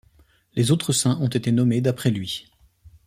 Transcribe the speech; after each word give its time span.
Les 0.55 0.71
autres 0.71 0.93
saints 0.93 1.19
ont 1.21 1.27
été 1.27 1.51
nommés 1.51 1.79
d'après 1.79 2.09
lui. 2.09 2.49